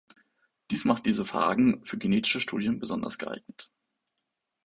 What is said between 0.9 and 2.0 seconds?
diese Phagen für